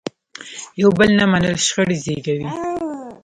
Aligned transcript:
یو 0.81 0.89
بل 0.99 1.09
نه 1.19 1.25
منل 1.31 1.55
شخړې 1.65 1.95
زیږوي. 2.03 2.47